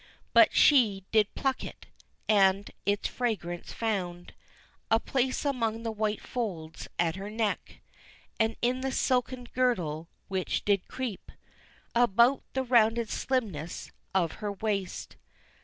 But 0.33 0.51
she 0.55 1.05
did 1.11 1.35
pluck 1.35 1.63
it, 1.63 1.85
and 2.27 2.71
its 2.87 3.07
fragrance 3.07 3.71
found 3.71 4.33
A 4.89 4.99
place 4.99 5.45
among 5.45 5.83
the 5.83 5.91
white 5.91 6.21
folds 6.21 6.87
at 6.97 7.17
her 7.17 7.29
neck, 7.29 7.81
And 8.39 8.55
in 8.63 8.81
the 8.81 8.91
silken 8.91 9.43
girdle 9.43 10.09
which 10.27 10.65
did 10.65 10.87
creep 10.87 11.31
About 11.93 12.41
the 12.53 12.63
rounded 12.63 13.11
slimness 13.11 13.91
of 14.15 14.31
her 14.41 14.51
waist. 14.51 15.17